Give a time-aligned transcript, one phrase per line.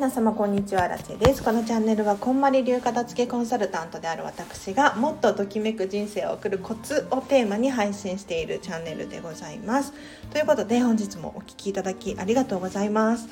[0.00, 1.42] 皆様こんにちはラチェです。
[1.44, 9.92] このチャンネルはこんまり流片付けコンサルタントである私がもっとときめく人生を送るコツをテーマに配信しているチャンネルでございます。
[10.32, 13.28] ということで本日もお聴きいただきありがとうございます。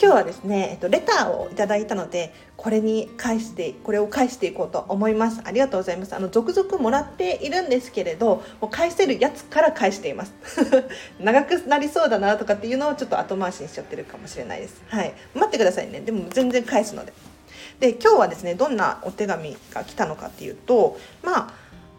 [0.00, 5.40] 今日はですね、えっと、レターをいただいたのでこれに返してこれを返していこうと思います。
[5.44, 6.14] ありがとうございます。
[6.14, 10.32] あの続々もらっているんですけれどもう返せるやつから返しています。
[11.20, 14.82] 長くなりそうだなとかっていうのをちょっと後回しにしちゃってるかもしれないです。
[14.88, 15.14] はい。
[15.34, 16.00] 待ってくださいね。
[16.00, 17.12] でも全然返すので。
[17.78, 21.54] で今日はですねどんなお手紙が来たのかっていうとまあ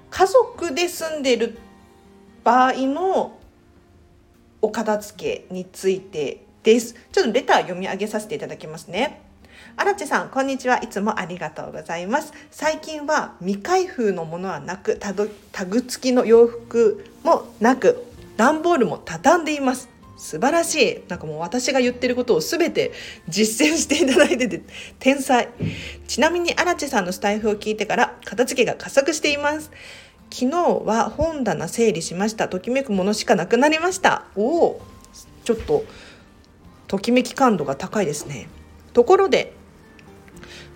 [0.09, 1.57] 家族で住んでる
[2.43, 3.37] 場合の
[4.61, 6.95] お片付けについてです。
[7.11, 9.21] ちょっとレター読み上げさせていただきますね。
[9.77, 10.77] アラチさん、こんにちは。
[10.79, 12.33] いつもありがとうございます。
[12.49, 15.29] 最近は未開封のものはなく、タグ
[15.81, 18.03] 付きの洋服もなく、
[18.35, 19.89] 段ボールも畳んでいます。
[20.17, 21.01] 素晴らしい。
[21.07, 22.93] なんかもう私が言ってることを全て
[23.27, 24.63] 実践していただいてて、
[24.97, 25.49] 天才。
[26.07, 29.69] ちなみにアラチさんのスタイフを聞いてから片付けが加速しています。
[30.31, 32.47] 昨日は本棚整理しました。
[32.47, 34.25] ときめくものしかなくなりました。
[34.35, 34.81] おお、
[35.43, 35.85] ちょっと
[36.87, 38.47] ときめき感度が高いですね。
[38.93, 39.53] ところで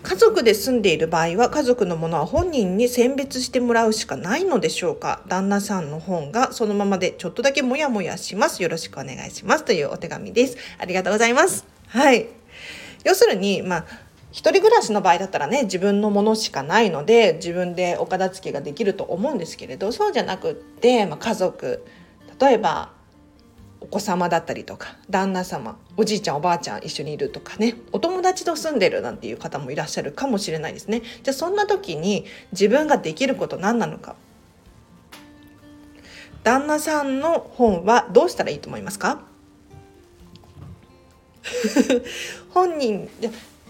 [0.02, 5.22] 家族で住んでいる場合は家族のものは本人に選別してもらうしかないのでしょうか？
[5.28, 8.64] 旦那さんの本がそのままでちょっとだけモヤモヤします。
[8.64, 9.66] よろしくお願いします。
[9.66, 10.58] というお手紙です。
[10.78, 11.66] ありがとうございます。
[11.88, 12.28] はい。
[13.04, 13.86] 要するにまあ
[14.32, 21.84] 一人暮らしの場合だったらね自分のものしかないので自分でお片付けができると思うんですけれどそうじゃなくって、まあ、家族
[22.40, 22.92] 例えば
[23.82, 31.02] お子様だったりとか旦那様おじいちゃんおばあちゃん一緒にいるとかねお友達と住んでるなんていう方もいらっしゃるかもしれないですね。
[31.24, 34.16] じゃあそんな時に自分ができること何なのか。
[36.44, 39.22] 旦那さんの本はどうしたらいいと思いますか？
[42.54, 43.10] 本人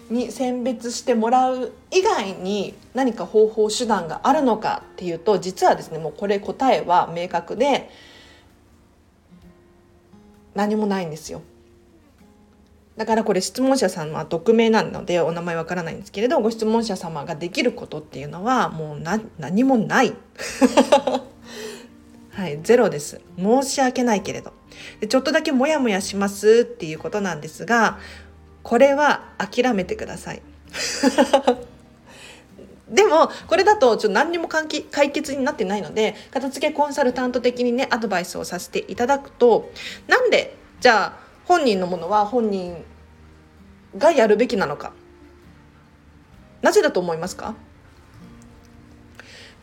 [0.10, 7.90] に選別してもらう以外に何か方法手段があるのかっていうと実はですねもうこれ答えは明確で
[10.60, 11.42] 何もないんですよ。
[12.98, 20.14] だからこれ質問者さんは匿名なのでお名前わからないんですけれどご質問者様ができることっていうのはもう何もない。
[22.32, 23.22] はいゼロです。
[23.38, 24.52] 申し訳ないけれど。
[25.00, 27.98] でちょっとだけモヤモヤしますっていうことなんですが
[28.62, 30.42] これは諦めてください。
[32.92, 34.68] でもこれだとちょっと何にも解
[35.12, 39.72] 決になってないので片付けコンサルタント的にねアドバイスをさせていただくと
[40.08, 42.84] なんでじゃあ本人のものは本人
[43.98, 44.94] がやるべきなのか
[46.62, 47.56] なぜだと思いますか？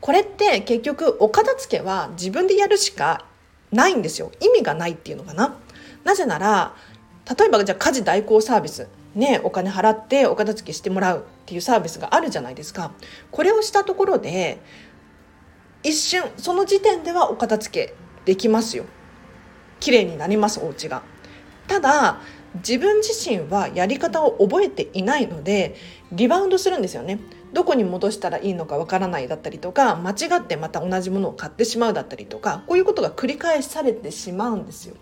[0.01, 3.25] これって結局お片付けは自分でやるしか
[3.73, 4.31] ないんですよ。
[4.41, 5.57] 意味がないっていうのかな。
[6.05, 6.75] なぜなら
[7.39, 8.89] 例えばじゃあ家事代行サービス。
[9.17, 12.93] ねお金払ってお片付けしてもらうっていうサービスがあるじゃないですか。
[13.31, 14.61] これをしたところで
[15.83, 17.95] 一瞬その時点ではお片付け
[18.25, 18.85] できますよ。
[19.81, 21.03] 綺麗になりますお家が。
[21.67, 22.21] ただ
[22.57, 25.77] 自分自身はやり方を覚えていないので
[26.13, 27.19] リバウンドするんですよね。
[27.53, 34.97] どこに戻したらいいのかわからないだったりとか間違ってまた同じものを買ってしまうだったりとかこういうことが繰り返されてしまうんですよ。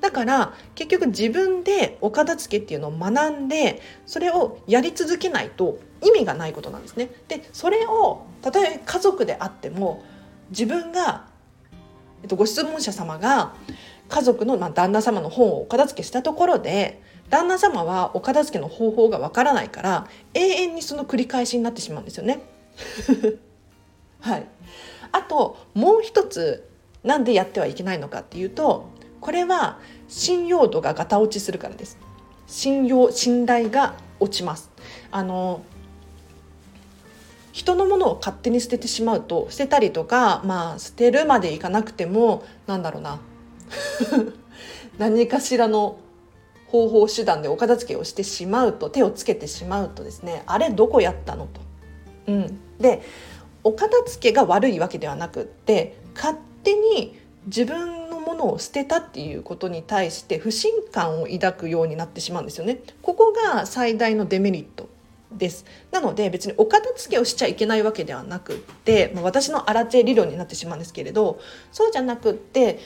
[0.00, 7.10] だから結局自分でお片付けっていうのを学んでそれをやり続けないと意味がないことなんですね。
[7.28, 10.04] でそれを例えば家族であっても
[10.50, 11.26] 自分が、
[12.22, 13.54] えっと、ご質問者様が
[14.08, 22.40] 家族の、まあ、旦那様の本をお片付けしたところで旦那様はお片付けの方法がわからないから永遠にその繰り返しになってしまうんですよね。
[24.20, 24.46] はい、
[25.12, 26.68] あともう一つ
[27.04, 28.88] なんでやってはいけないのかっていうと
[29.20, 31.98] これは信用度がガタ落ちするからです。
[32.46, 34.70] 信用信頼が落ちます。
[35.10, 35.62] あの
[37.52, 43.20] 人のものを勝手に捨ててしまうと捨てたりとかまあ捨てるまでいかなくてもなんだろうな。
[44.98, 45.98] 何かしらの
[46.66, 50.42] 方法手段でお片付けをしてしまうと手をつけてしまうとですね。
[50.46, 51.60] あれどこやったのと。
[52.28, 53.02] うん、で
[53.64, 58.07] お片付けが悪いわけではなくって勝手に自分
[58.38, 62.78] のを捨てたっていうことに対して不信感を抱くようになってしまうんですよね。
[63.02, 64.88] ここが最大のデメリット
[65.32, 71.38] ですなので別にお片付けをしちゃいけないわけではなくって、私のアラチェ理論になってしまうんですけれど
[71.70, 72.78] そうじゃなくって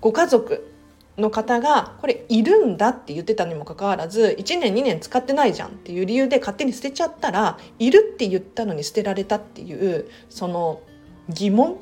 [0.00, 0.72] ご家族
[1.16, 10.80] の方がこれいるんだって言ってたにもかかわらず1年2年使ってないじゃんっていう理由で勝手に捨てちゃったらいるって言ったのに捨てられたっていうその
[11.28, 11.78] 疑問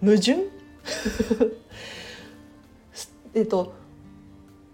[0.00, 0.44] 矛盾
[3.34, 3.74] えっと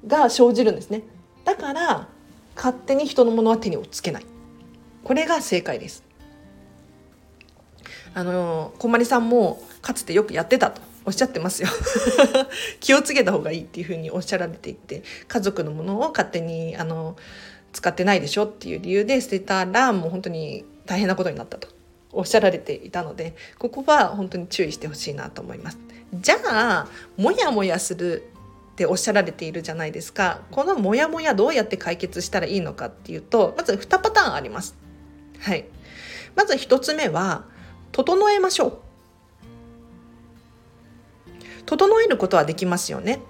[0.07, 1.03] が生じるんですね。
[1.45, 2.09] だから
[2.57, 4.27] 勝手に人のものは手につけない。
[5.05, 6.03] これが正解です。
[8.13, 10.83] あのこんまりさんもかつてよくやってたと。
[11.07, 11.69] おっしゃってますよ。
[12.79, 17.17] 気をつけた方がいいっていうふうにおっしゃられていて家族のものを勝手にあの
[17.73, 21.69] 使ってないでしょっていう理由で捨てたらもう本当に大変なことになったと。
[22.13, 25.79] おっしゃられていたのでここは本当に注意してほしいなと思います。
[26.13, 28.31] じゃあもやもやする
[28.73, 34.77] っておっしゃられているじゃないですかこのモヤモヤどうやって解決したらいいのかっていうとまず2パターンあります。
[35.39, 35.67] はい、
[36.35, 37.45] まず1つ目は
[37.93, 38.79] 整えましょう。
[41.67, 43.21] 整えることはできますよね。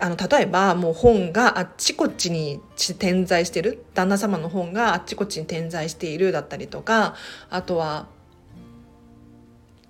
[0.00, 2.60] あの例えばもう本があっちこっちに
[2.98, 7.14] 点在してる旦那様の本があっちこっちに点在しているだったりとか
[7.50, 8.06] あとは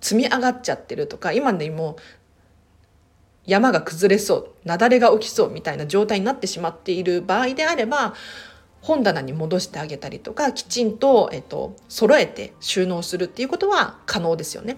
[0.00, 1.96] 積み上がっちゃってるとか今でも
[3.46, 8.14] 山が崩れそう雪崩が起きそうみたいな状態になってしまっている場合であれば
[8.82, 14.76] 本棚に戻してあげたりとかきちんと、えっと、揃えて収納するっていうことは可能ですよね。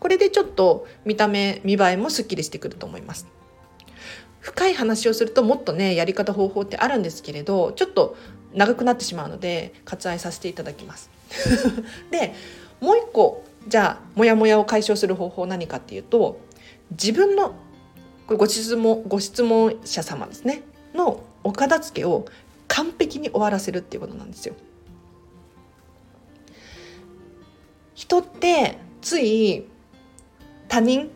[0.00, 3.26] これでちょっと見た目見栄えもすっきりしてくると思います。
[4.40, 8.16] 深い話をするともっとねやり方方法ってあるんですけれどちょっと
[8.54, 11.10] 長くなってしまうので割愛させていただきます。
[12.10, 12.34] で
[12.80, 16.40] もう一個じゃあモヤモヤを解消する方法何かっていうと
[16.90, 17.54] 自分の
[18.26, 20.62] これご質問ご質問者様ですね
[20.94, 22.26] のお片付けを
[22.68, 24.54] 完璧に終わらせるっていうことなんですよ。
[27.94, 29.64] 人ってつい
[30.68, 31.10] 他人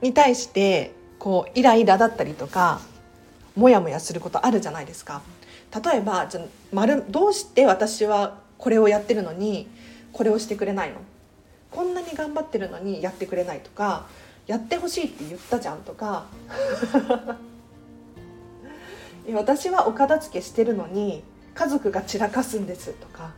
[0.00, 2.80] に対してこうイライラだったりとか
[3.56, 5.22] モヤモヤすることあるじゃないですか。
[5.84, 6.42] 例えばじゃ
[6.72, 9.66] 丸どうして私はこれをやってるのに
[10.12, 10.96] これをしてくれないの。
[11.70, 14.06] こんなに頑張ってるのにやってくれないとか
[14.46, 16.26] やってほしいって言ったじゃんとか。
[19.32, 21.22] 私はお片付けしてるのに
[21.54, 23.32] 家族が散らかすんですとか。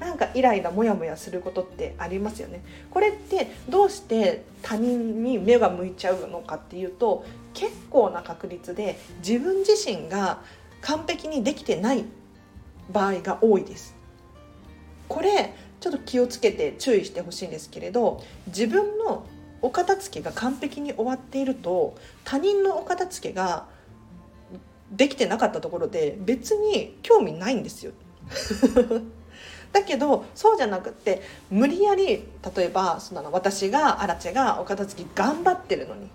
[0.00, 2.62] なんかイライラモヤモヤすることってありますよね。
[2.90, 10.40] これってどうして他人に目が向いちゃうのかっていうと結構な確率で自分自身が
[10.82, 12.04] 完璧にできてない
[12.92, 13.96] 場合が多いです。
[15.08, 19.26] これちょっと気をつけて注意してほしいんですけれど自分の
[19.62, 23.66] お片付けが完璧に終わっていると他人のお片付けが
[24.90, 27.92] できてなかったところで別に興味ないんですよ。
[29.72, 31.20] だけどそうじゃなくって
[31.50, 32.24] 無理やり
[32.56, 36.08] 例えばその私がアラチェがお片付け頑張ってるのに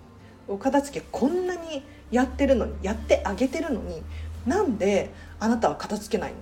[0.48, 4.02] お片付けこんなにやってるのにやってあげてるのに
[4.44, 6.36] なんであなたは片付けないの？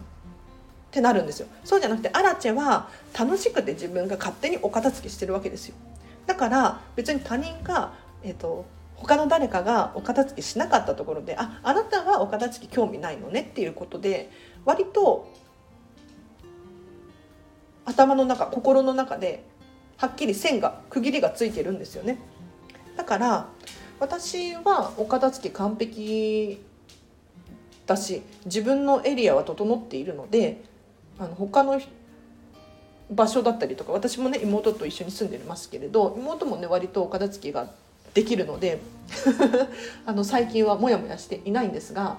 [0.93, 1.49] ってなるんですよ。
[1.65, 5.75] そうじゃなくてアラチェは楽しくて自分が勝手にお片付けしてるわけですよ。
[6.27, 8.67] だから別に他人が、えーと、
[8.97, 14.31] 他の誰かがお片付けしなかったところでああなたはお片付け興味ないのねっていうことで
[14.67, 15.33] 割と
[17.87, 19.45] 頭の中心の中で
[19.97, 22.19] はっきり線が区切りがついてるんですよね。
[22.99, 23.49] だから
[23.99, 26.63] 私はお片付け完璧
[27.87, 30.71] だし自分のエリアは整っているので
[31.23, 31.81] あの他の
[33.11, 37.71] 場所だったりとか私もね妹と一緒に住んでますけれど妹もね割とお片付けが
[38.13, 38.81] できるので
[40.05, 42.17] あの最近はモヤモヤしていないんですが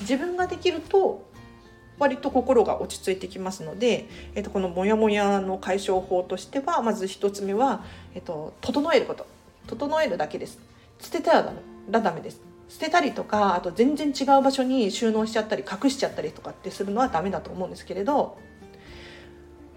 [0.00, 1.24] 自分ができると
[1.98, 7.84] 割と心が落ち着いてきますので、えっと、このモヤモヤの解消法としてはまず1つ目は、
[8.14, 9.26] えっと、整えること。
[9.66, 10.58] 整えるだけです。
[11.00, 11.52] 捨てては
[11.90, 12.40] ダメです。
[12.68, 18.38] 捨てたりとかあと全然違う場所に収納しちゃったり隠しちゃったりとかってするのはダメだと思うんですけれど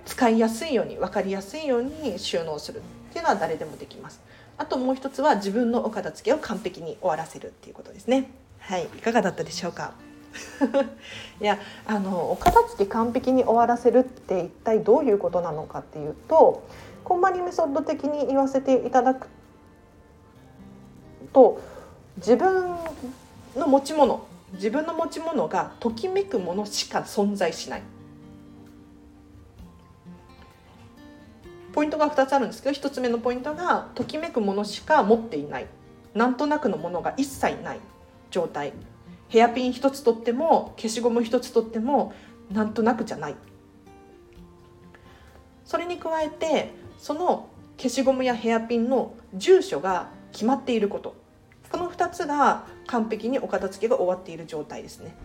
[0.06, 2.82] 使いやすいように分かりやすいように収納する。
[3.10, 4.22] っていうのは誰でもできます。
[4.58, 8.32] あともう一つは自分のお片付けを完璧に終わらせるっていうことですね。
[8.60, 8.84] はい。
[8.84, 9.94] いかがだったでしょうか？
[11.42, 16.64] いやあのお片付け完璧に終わらせるって一体どういうことなのかっていうと
[17.04, 19.28] こんまりメソッド的に言わせていただく
[21.34, 21.60] と
[22.20, 22.76] 自分
[23.56, 27.82] の持ち物自分の持ち物がときめくものしか存在しない。
[31.72, 35.68] ポイントが2つあるんですけど1つ目のポイントがときめくものしか持っていない。
[36.14, 37.80] なんとなくのものが一切ない
[38.32, 38.74] 状態。
[39.30, 42.14] ヘアピン1つ取っても消しゴム1つ取っても
[42.52, 43.36] なんとなくじゃない。
[45.64, 47.48] それに加えてその
[47.78, 51.19] 消しゴムやヘアピンの住所が決まっていること。
[51.72, 55.16] この2つが完璧にお片付けが終わっている状態ですね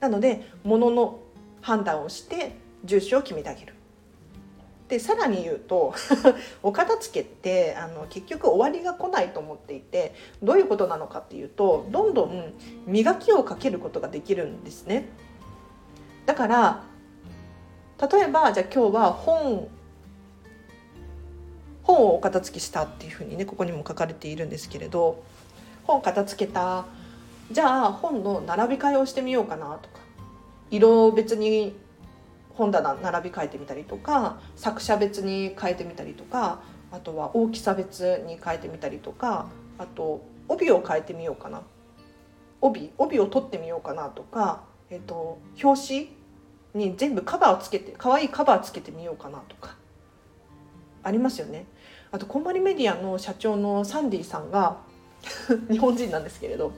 [0.00, 1.20] なので物の
[1.60, 3.74] 判断をして住所を決めてあげる
[4.88, 5.94] でさらに言うと
[6.62, 12.54] お片付けってあの結局終わりが来ないと思っていてどういうことなのかっていうとどんどん
[12.86, 15.08] 磨きをかけることができるんですね。
[16.24, 16.82] だから
[18.10, 19.68] 例えばじゃあ今日は本
[21.86, 25.22] 本をお片付けしたっていうふうにねここにも書かれているんですけれど
[25.84, 26.86] 本片付けた
[27.50, 30.00] じゃあ本の並び替えをしてみようかなとか
[30.70, 31.76] 色別に
[32.54, 41.62] 本棚並び替えてみたりとか作者別に変えてみたりとかあとは大きさ別に変えてみたりとかあと帯を変えてみようかな。
[42.60, 46.10] 帯帯を取ってみようかなとか、えっと、表紙
[46.74, 49.75] に全部カバーをつけて可愛いカバーつけてみようかなとか。
[51.06, 51.66] ありますよね。
[52.10, 54.78] あとこんまりメディアの社長のサンディさんが
[55.70, 56.72] 日本人なんですけれど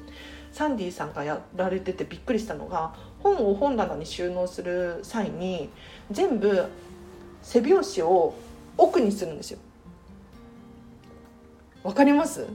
[0.52, 5.70] サンディさんがやられててびっくりしたのが本を本棚に収納する際に
[6.10, 6.64] 全部
[7.42, 8.34] 背表紙を
[8.76, 9.58] 奥にするんですよ。
[11.82, 12.46] わかります？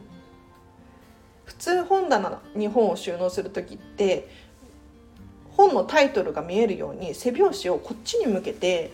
[1.46, 4.30] 普通本棚に本を収納する時って
[5.58, 8.92] 本のタイトルが見えるように背表紙をこっちに向けて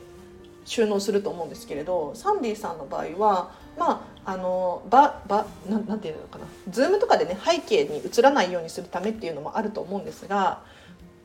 [0.70, 6.46] 収納すると思うんですけれどサンディさんの場合はまああのばばななんていうのかな。
[6.70, 10.62] ズームとかでね背景に映らないようにするためっていうのもあると思うんですが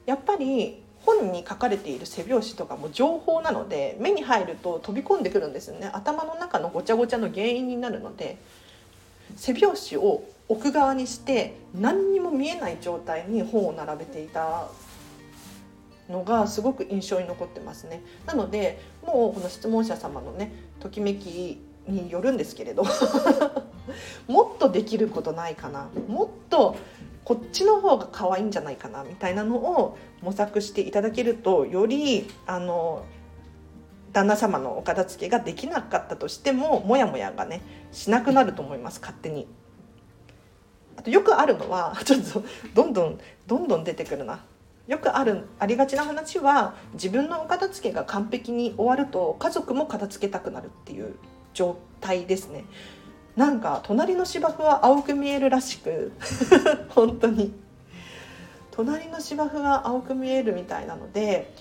[0.07, 5.91] やっぱり本に書かれている背拍子とかも情報なので目に入ると飛び込んでくるんですよね。
[5.93, 8.39] 頭の中のごちゃごちゃの原因になるので
[9.37, 14.69] 背拍子を奥側にして何にも見えない状態に本を並べていた。
[16.09, 22.85] のがすごく印象に残ってますねなのでもうこの質問者様のねときめきによるんですけれど
[24.29, 26.77] もっとできることないかなもっと
[27.25, 33.05] こっちの方が可愛いんじゃないかなみたいなのを模索していただけるとよりあの
[34.13, 39.47] 旦那様のお片付けができなかったとしてもモヤモヤがねしなくなると思います勝手に。
[40.97, 42.45] あとよくあるのは ちょっと
[42.75, 44.45] どんどんどんどん出てくるな。
[44.87, 51.15] よくあるありがちな話は自分のお片付けが完璧に終わると家族も片付けたくなるっていう
[51.55, 52.65] 状態ですね。
[53.37, 56.13] なんか隣の芝生は青く見えるらしく
[56.91, 57.53] 本当に
[58.71, 61.53] 隣の芝生が青く見えるみたいなので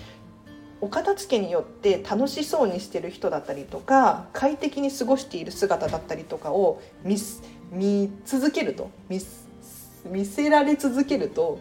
[0.82, 7.18] お片付けによって楽しそうにしてる人だったりとか快適に過ごしている姿だったりとかを見
[8.26, 9.20] 続けると見
[10.06, 11.58] 見せられ続けると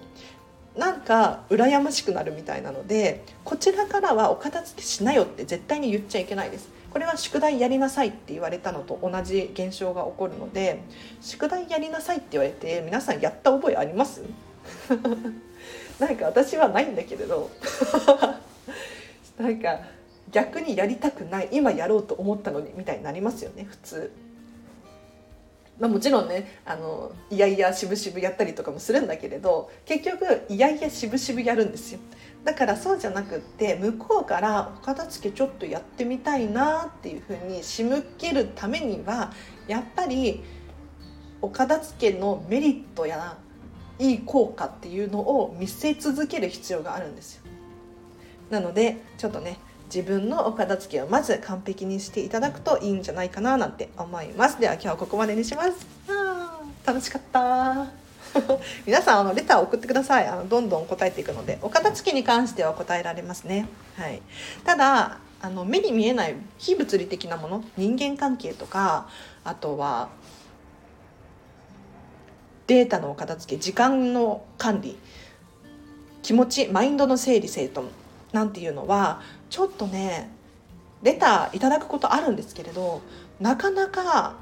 [0.76, 6.70] なんか羨ましくなるみたいなのでこちらからはお片付けしなよって絶対に言っちゃいけないです。
[6.90, 10.82] これは宿題やりなさいって言われたのと同じ現象が起こるので
[11.22, 14.22] 宿題やりなさいって言われて皆さんやった覚えあります？
[15.98, 17.50] なんか私はないんだけれど。
[19.38, 19.80] なんか
[20.30, 24.12] 逆にやりたくない今やろうと思ったのにみたいになりますよね普通。
[25.80, 32.00] まあ、もちろんねあのいやいやしぶしぶやったりとかもするんだけれど結局いやいやしぶしぶやるんですよ。
[32.44, 39.32] だからそうじゃなくって向こうからお片付けちょっとやってみたいなっていうふうに仕向けるためには
[39.68, 40.42] やっぱり
[41.40, 43.36] お片付けのメリットや
[43.98, 47.42] いい効果っていうのを見せ続ける必要があるんですよ。
[48.50, 49.58] なのでちょっとね
[49.94, 54.58] 自分のお片付けをまず完璧にしていただくといいんじゃないかななんて思います。
[54.58, 55.86] では今日はここまでにします。
[56.08, 57.86] あ楽しかった。
[58.86, 60.26] 皆さんあのレター送ってください。
[60.26, 63.68] あのどんどん答えていくのでお片付けに関しては答えられますね、
[63.98, 64.22] はい、
[64.64, 69.08] ただあの目に見えない非物理的なもの人間関係とか
[69.44, 70.08] あとは
[72.68, 74.96] データのお片付け時間の管理
[76.22, 77.88] 気持ちマインドの整理整頓
[78.32, 79.20] なんていうのは
[79.52, 80.30] ちょっとね
[81.02, 83.02] レターいただくことあるんですけれど
[83.38, 84.36] なかなか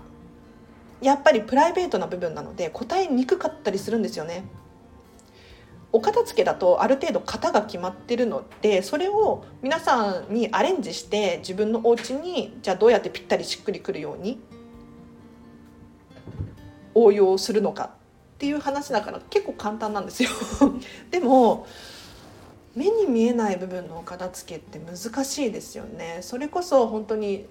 [1.03, 4.45] やっぱりプライベートな部分なので答えにくかったりするんですよね。
[5.93, 14.39] お片付けだとある程度型が決まってるのでそれを皆さんにアレンジして自分のお家にじゃあどうやってぴったりしっくりくるように
[16.95, 17.91] 応用するのか
[18.37, 20.31] っていう話だから結構簡単なんですよ
[21.11, 21.67] でも
[22.75, 26.19] 目に見えない部分のお片付けって難しいですよね。
[26.23, 27.47] それこそ本当に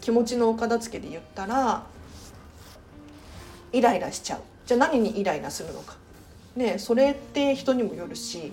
[0.00, 1.86] 気持ちのお片付けで言ったら
[3.72, 4.40] イライラしちゃう。
[4.66, 5.96] じゃあ何にイライラするのか。
[6.56, 8.52] ねそれって人にもよるし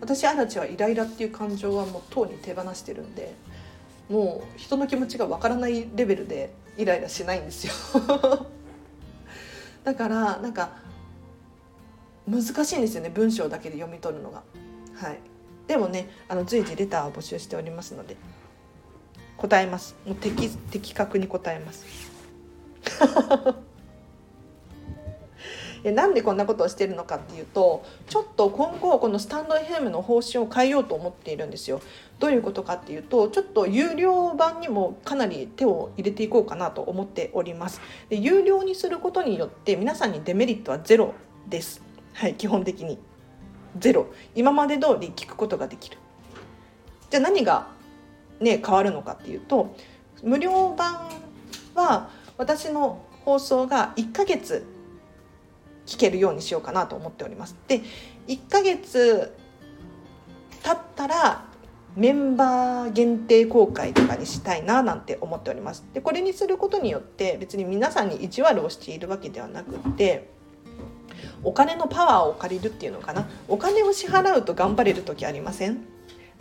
[0.00, 3.34] 私アラチはイライラっていう感情はもうとうに手放してるんで
[4.08, 7.72] もう人の気持ちがわからないレベルでイライラしないんですよ。
[9.84, 10.72] だからなんか
[12.28, 14.42] 難しいんですよね文章だけで読み取るのが。
[14.94, 15.20] はい。
[15.70, 18.16] でもねあの随時レターを募集しておりますので
[19.36, 21.86] 答えますもう的的確に答えます
[25.94, 31.80] なんでこんなことをしてるのかっていうとちょっと今後このスタンド FM の方針を変えようと思っているんですよ。
[32.18, 37.80] どういうことかっていうとちょっと有料版にもかなり手を入れていこうかなと思っております。
[38.08, 41.14] で有料にすることによって皆さんにデメリットはゼロ
[41.48, 41.80] です。
[42.12, 42.98] はい基本的に
[43.78, 45.98] ゼロ今まで通り聞くことができる。
[47.10, 47.68] じゃあ何が
[48.40, 49.74] ね変わるのかっていうと
[50.22, 51.10] 無料版
[51.74, 54.66] は私の放送が1ヶ月
[55.86, 57.56] 聞けるようにしようかなと思っております。
[57.68, 57.80] で
[58.28, 59.34] 1ヶ月
[60.62, 61.44] 経ったら
[61.96, 65.84] メンバー限定公開とかにしたいななんて思っております。
[65.92, 70.30] でこれにすることによって別に皆さんに意地悪をしているわけではなくって
[71.42, 73.26] お金のパワーを借りるっていうのかな？
[73.48, 75.78] お金を支払うと頑張れる時ありません？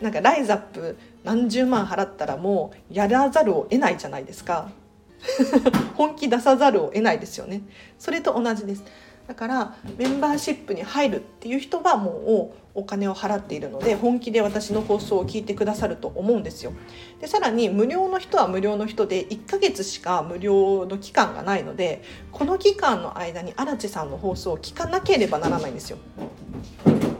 [0.01, 4.71] なんかライザップ何十万払ったらもうやらざるを得ないじゃないですか。
[5.95, 7.61] 本気出さざるを得ないですよね。
[7.97, 8.83] それと同じです。
[9.29, 16.73] だからメンバーシップに入るっていう人はもうお金を払っているので本気で私の放送を聞いてくださると思うんですよ。
[17.21, 25.99] でさらに無料の人は無料の人で1ヶ月しか無料の期間がないのでこの期間の間に荒地さんの放送を聞かなければならないんですよ。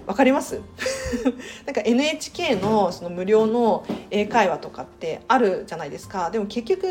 [0.08, 0.60] わかります？
[1.68, 6.88] なんか NHK のその無料の英会話とかってあるじゃないですかでも結局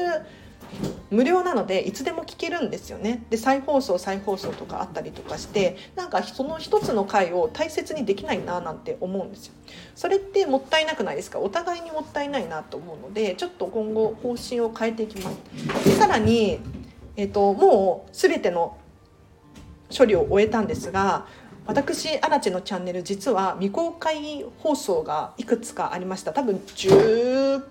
[1.11, 3.25] 無料なのでいつでも聞けるんですよね。
[3.31, 9.55] で再放送再放送とかあったりとかしてなんかその一つの回を大切にできないななんて思うんですよ。
[9.95, 11.39] それってもったいなくないですか？
[11.39, 15.85] お互いにもったいないなと思うのでちょっと今後方針を変えていきます。
[15.85, 16.61] でさらに、
[17.17, 18.77] えーと、もう全ての
[19.97, 21.27] 処理を終えたんですが
[21.67, 26.33] 私アラチェのチャンネル実は未公開放送がいくつかありました。
[26.33, 27.65] 多分10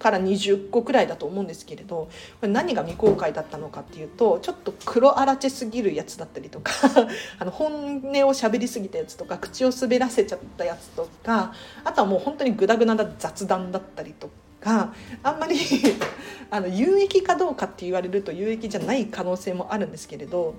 [0.00, 2.08] から20個くらいだと思うんですけれど
[2.40, 6.72] これ何が未公開だったのかっていうとちょっと黒あらちすぎるやつだったりとか
[7.38, 11.52] あの本音を喋りすぎたやつとか口を滑らせちゃったやつとか
[11.84, 15.56] あとはもう本当にグダグダな雑談だったりとかあんまり
[16.50, 20.54] あの有益かどうかって言われると有益じゃない可能性もあるんですけれど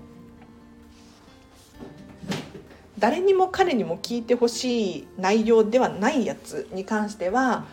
[3.00, 7.65] 誰にも彼にも聞いてほしい内容ではないやつに関しては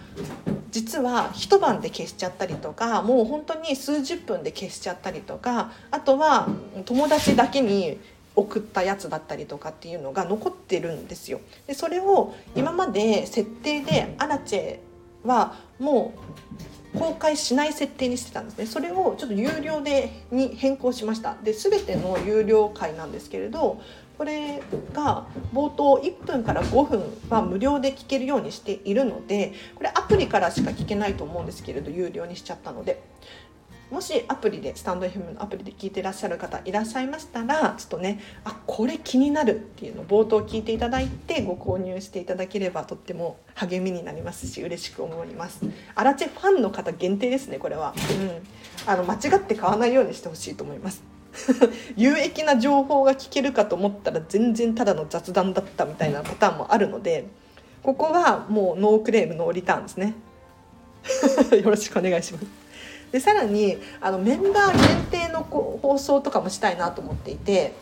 [0.70, 6.48] 実は一晩で消しちゃったりとかもう本当に数十分で消しちゃったりとかあとは
[6.84, 7.98] 友達だけに
[8.36, 11.40] 送ったやつだったりとかっていうのが残ってるんですよ。
[11.66, 14.78] でそれを今まで設定でアラチェ
[15.24, 16.14] はも
[16.94, 23.80] う公開しない設定にしてたんですねそれをちょっと有料でに変更しましたで全ての有料会なんですけれど
[24.18, 24.60] これ
[24.92, 33.00] が冒頭1分から5分は無料で聞けるようにしているのでこれアプリからしか聞けないと思うんですけれど有料にしちゃったので
[33.90, 45.60] もしアプリでスタンド FM のアプリで聞いていらっしゃる方いらっしゃいましたらちょっとねあこれ気になるっていうのを冒頭聞いていただいてご購入していただければとっても励みになりますし嬉しく思います。
[45.94, 47.94] アラチェファンの方限定ですねこれは、
[48.86, 51.17] うん、あの間違って買わないようにしてほしいと思います。
[51.96, 57.26] 有益な情報が聞けるかと思ったら全然ただの雑談だったみたいなパターンもあるので
[57.82, 60.14] ここはもうノークレームノーリターンですね。
[61.62, 62.46] よろしくお願いします。
[63.12, 67.72] でさらにあのメンバー限定の放送とかもしたいなと思っていて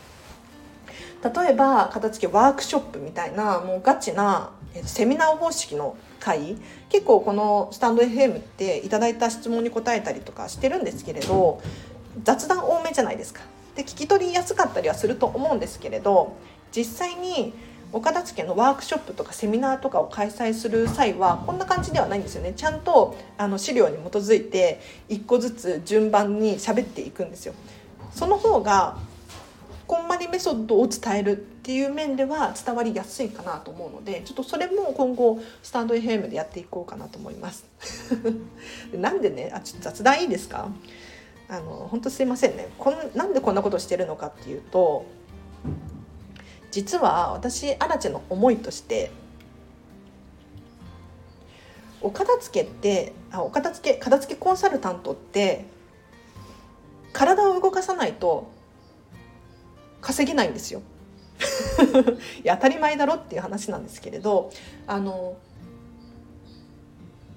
[1.23, 4.51] 例えば片付けワークショップみたいなもうガチな
[4.85, 6.57] セミナー方式の会
[6.89, 11.61] 結構このスタンド FM っていただいた質問に答えたりとかしてるんですけれど
[12.23, 13.43] 雑談多めじゃないですか。
[13.75, 16.35] で聞き取りやすかったりはすると思うんですけれど
[16.75, 17.53] 実際に
[17.93, 22.53] お片付けのワークショップとかセミナーとかを開催する際はこんな感じではないんですよね。
[22.57, 27.55] ちゃんとあの資料に基づいて1個ずつ順番に喋っていくんですよ。
[28.13, 28.97] その方が
[29.87, 37.67] こんまりメソッドを伝えるっていう面では伝わりやすいかなと思うのでちょっとそれも今後スタンド FM でやっていこうかなと思います。
[38.97, 40.69] なんでねあちょっと雑談いいですか？
[41.49, 42.69] あの本当すいませんね。
[42.79, 45.07] こんなんでこんなことしてるのかっていうと
[46.71, 49.11] 実は私アラチェの思いとして
[52.01, 55.65] お片付けってあお片付け片付けコンサルタントって
[57.13, 58.51] 体を動かさないと
[60.01, 60.83] 稼げないんですよ。
[62.43, 64.51] いや当たり前だろっていう話なんですけれど
[64.87, 65.37] あの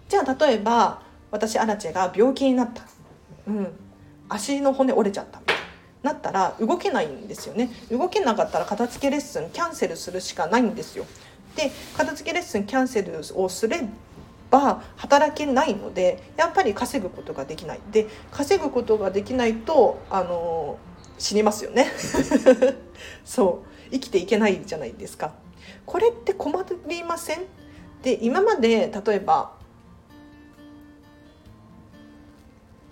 [0.08, 2.84] じゃあ例えば私アラチェが病気になった、
[3.48, 3.89] うん、
[4.30, 5.42] 足の骨折れちゃった。
[6.02, 7.70] なったら動けないんですよね。
[7.92, 11.06] 動けなかったら片付けレッスンキャンセルするしかないんですよ。
[11.56, 13.82] で片付けレッスンキャンセルをすれ
[14.50, 17.80] ば働けないのでやっぱり稼ぐことができない。
[17.92, 20.78] で稼ぐことができないとあの
[21.18, 21.88] 死にますよね。
[23.26, 23.70] そう。
[23.92, 25.34] 生きていけないじゃないですか。
[25.86, 26.54] これって困
[26.88, 27.40] りません？
[28.04, 29.52] で今まで例えば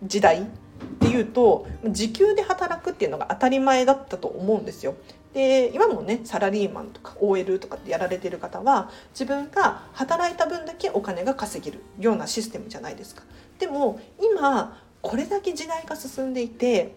[0.04, 0.46] 時代
[0.78, 4.96] っていうと時給で働くっていうのが当たり前だったと思うんですよ。
[5.34, 13.24] で今もねサラリーマンとか OL とかってやられてる方は自分が働いた分だけお金が稼げるようなシステムじゃないですか。
[13.60, 16.96] でも今これだけ時代が進んでいて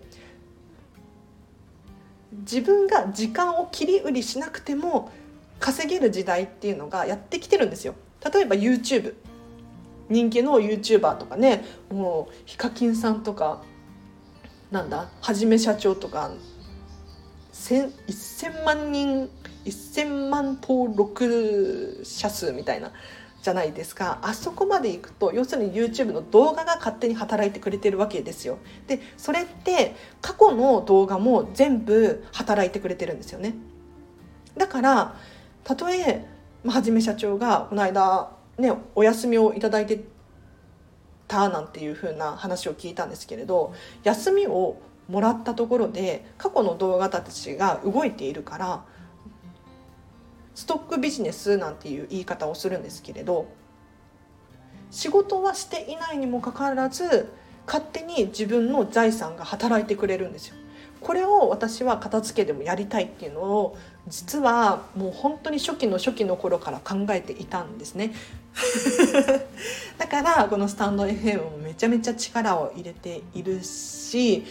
[2.33, 5.11] 自分が時間を切り売りしなくても
[5.59, 7.95] 稼げる時代っていうのがやってきてるんですよ。
[8.33, 9.15] 例えば YouTube
[10.11, 13.63] 人気の YouTuber とかねもうヒカキンさんとか
[14.71, 16.31] なんだはじめ社長とか
[17.53, 19.31] 1000万人
[19.65, 22.93] 1000万登録者数みたいな
[23.43, 24.19] じゃないですか。
[24.23, 28.59] あそこまで行くと要するに YouTube の動画が勝手に働いてくれてるわけですよ。
[28.87, 33.55] でそれって過去の動画も全部働いてくれてるんですよね。
[34.57, 35.17] だから
[35.65, 36.27] たとえ
[36.67, 40.05] はじめ社長がこの間ねお休みを頂いて
[41.29, 48.85] たなんていう風な話を聞いたんですけれど休みをもらったところで過去の動画たちが動いているから
[50.55, 53.49] ストックビジネスなんていう言い方をするんですけれど
[54.91, 57.33] 仕事はしていないにもかかわらず
[57.67, 60.57] 勝手に自分の財産が働いてくれるんですよ。
[61.01, 68.13] これを私は片付けでもやりたいっていうのを実はもう本当に初期の初期の頃から考えていたんですね
[69.99, 74.45] だからこのスタンド FM もめちゃめちゃ力を入れているし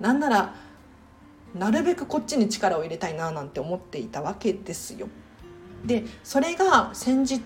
[0.00, 0.54] なんなら
[1.54, 5.08] なるべくこっちに力を入れたいななんて思っていたわけですよ。
[5.84, 7.42] でそれが先日、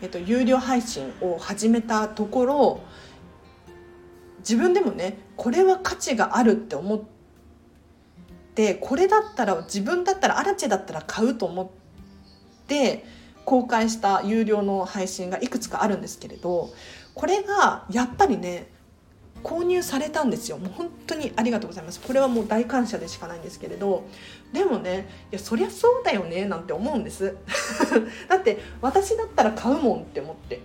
[0.00, 2.80] えっと、有料配信を始めたところ
[4.38, 7.00] 自分でもねこれは価値があるって思っ
[8.54, 11.68] てこれだったら自分だったらアラチェだったら買うと思っ
[12.68, 13.04] て
[13.46, 16.74] 公開した有料の配信がいくつかあるんですけれど
[17.14, 18.66] これがやっぱりね
[19.42, 20.58] 購入されたんですよ。
[20.58, 22.00] もう本当にありがとうございます。
[22.00, 24.04] これはもう大感謝でしかないんですけれど
[24.52, 27.36] でもねいやそりゃそうだよねなんて思うんです。
[28.28, 30.60] だって私だったら買うもんって思って。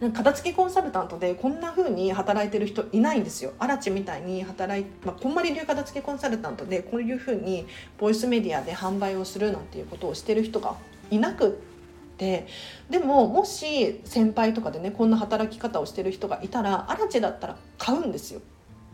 [0.00, 3.52] なんか片付けコンサルタントでこんな風に働いてる人いないんですよ。
[3.58, 7.66] アラチみたいに働いまあ、こんまり流片付けコンサルタントでこういう風に
[7.98, 10.76] ボイスメディアで販売をするなんていうことをしてる人が
[11.10, 11.50] いなくっ
[12.16, 12.46] て
[12.88, 18.40] でももし先輩とかでねこんな働き方をしてる人がいたらアラチだったら買うんですよ。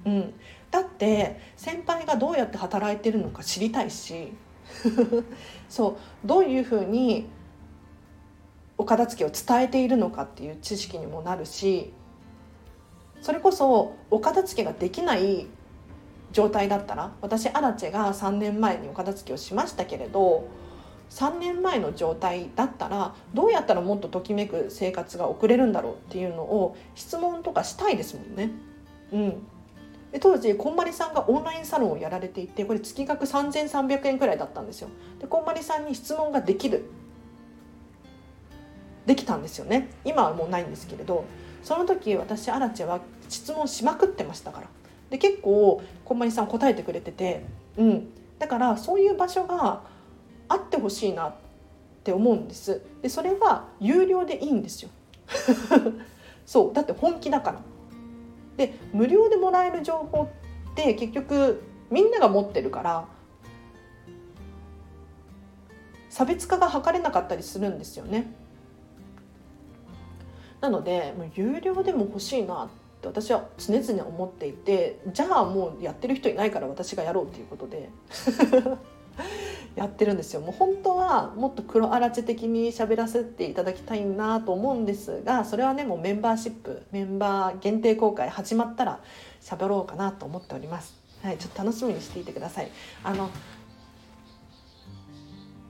[0.05, 0.35] うん、
[0.71, 4.33] だって先輩がどうやって働いてるのか知りたいし。
[5.69, 6.27] そう。
[6.27, 7.27] どういうふうに
[8.79, 11.93] お片付けを伝えているのかっていう知識にもなるし
[13.23, 15.47] それこそお片付けができない
[16.33, 20.49] 状態だったら私アラチェが3年前にお片付けをしましたけれど
[21.11, 28.51] 3年前の状態だったらどうやったらもっとときめく生活が送れるんだろうっていうのを質問とかしたいですもんね。
[29.13, 29.31] うん、
[30.13, 34.89] で当時こんまりさんがオンラインサロンをやられていてこれ月額3300円くらいだったんですよ。
[35.21, 36.85] でこんまりさんに質問ができる。
[39.07, 39.91] できたんですよね。
[40.05, 41.25] 今はもうないんですけれど。
[41.67, 44.69] その時私アラチェは質問しまくってましたから。
[45.11, 47.45] で結構こんまりさん答えてくれてて、
[47.77, 49.83] うん、だからそういう場所が
[50.49, 51.35] あってほしいなっ
[52.05, 52.83] て思うんです。
[53.03, 54.91] でそれは有料でいいんですよ。
[56.47, 57.61] そうだって本気だから。
[58.57, 60.29] で無料でもらえる情報
[60.73, 63.07] って結局みんなが持ってるから
[66.09, 68.33] 差別化が図れなかったりするんですよね。
[70.61, 72.69] なのでもう有料でも欲しいなっ
[73.03, 77.91] て私は常々思っていてじゃあもうやってる人いないから私がやろうっていうことで。
[79.77, 80.41] やってるんですよ。
[80.41, 89.01] もう本当はもっと黒あらち的に喋らせていただきたいなと思うんですがそれはねもうメンバーシップメンバー限定公開始まったら
[89.43, 90.97] 喋ろうかなと思っております。
[91.23, 92.71] はいちょっと楽しみにしていてください。
[93.05, 93.29] あの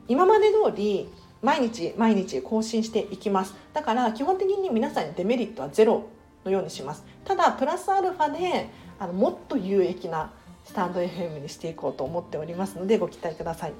[0.08, 1.10] 今まで通り
[1.42, 3.54] 毎日毎日更新していきます。
[3.72, 6.06] だから基本的に皆さんにデメリットはゼロ
[6.44, 7.04] のようにします。
[7.24, 10.30] ただプラスアルファであのもっと有益な
[10.66, 13.72] スタンド FM にしていこうと思っておりますのでご期待ください。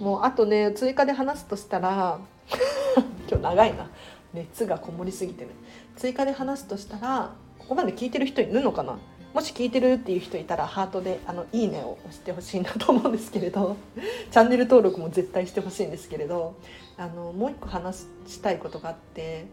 [0.00, 2.18] もうあとね追加で話すとしたら
[3.30, 3.88] 今日長いな。
[4.32, 5.50] 熱がこもりすぎてる。
[5.96, 8.98] 追加で話すとしたらここまで聞いてる人いるのかな？
[9.32, 13.76] もし聞いてるっていう人いたらハートであのいいねを押してほしいなと思うんですけれど。
[14.30, 16.54] チャンネル登録も絶対してほしいんですけれど。
[16.96, 19.46] あのもう一個話したいことがあって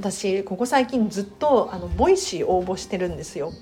[0.00, 3.52] 私ここ最近ずっとあの Voicy 応募してるんですよ。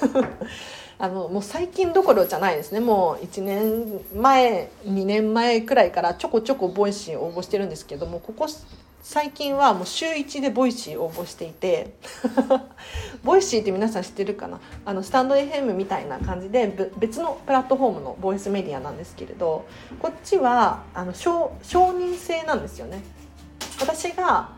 [0.98, 2.80] あのもう最近どころじゃないですね。
[2.80, 8.46] もう1年前2年前くらいからちょこちょこ Voicy 応募してるんですけどもここ
[9.02, 11.92] 最近はもう週1で Voicy 応募していて
[13.22, 14.60] Voicy って皆さん知ってるかな？
[14.86, 19.66] あのスタンド FM みたいな感じで別のプラットフォームのボイスメディアなんですけれど
[20.00, 23.02] こっちはあの承認制なんですよね。
[23.80, 24.48] 私が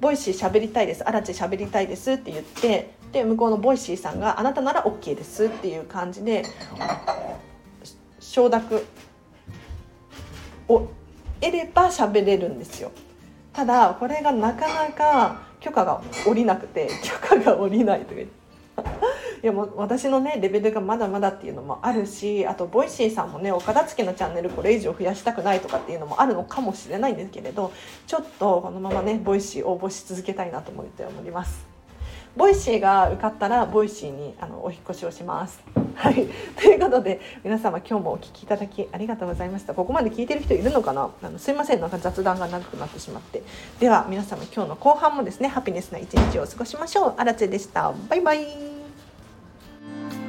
[0.00, 1.06] Voicy 喋りたいです。
[1.06, 6.44] あらち喋りたいですって言ってで向こうの Voicy さんがあなたなら OK ですっていう感じで
[8.18, 8.86] 承諾
[10.68, 10.88] を
[11.40, 12.92] 得れば喋れるんですよ。
[13.52, 18.90] ただこれがなかなか許可が下りなくて許可が下りないとか
[19.42, 27.72] いやもう私のねレベルがまだまだっていうのもあるしあと Voicy さんもねお片付けのチャンネルこれ以上増やしたくないとかっていうのもあるのかもしれないんですけれど
[28.06, 31.70] ちょっとこのままね Voicy 応募し続けたいなと思っております。
[32.36, 35.60] Voicy が受かったら Voicy にあのお引越しをします。
[35.96, 39.74] はい、ということで皆様今日もお聞きいただきありがとうございました。
[39.74, 41.10] ここまで聞いてる人いるのかな？
[41.22, 41.80] あのすいません。
[41.80, 43.42] なんか雑談が長くなってしまって。
[43.80, 47.14] では皆様今日の後半もですねハピネスな一日を過ごしましょう。
[47.16, 47.92] あらでした。
[48.08, 48.79] バイバイ。
[49.92, 50.19] Thank you.